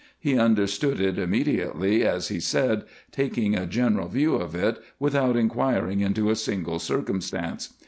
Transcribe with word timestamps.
He 0.19 0.35
understood 0.35 0.99
it 0.99 1.19
immediately, 1.19 2.03
as 2.03 2.29
he 2.29 2.39
said, 2.39 2.85
taking 3.11 3.55
a 3.55 3.67
general 3.67 4.07
view 4.07 4.33
of 4.33 4.55
it 4.55 4.79
without 4.97 5.37
in 5.37 5.47
quiring 5.47 5.99
into 6.01 6.31
a 6.31 6.35
single 6.35 6.79
circumstance. 6.79 7.75